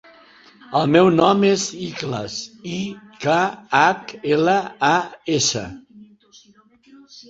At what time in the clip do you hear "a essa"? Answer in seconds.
4.93-5.67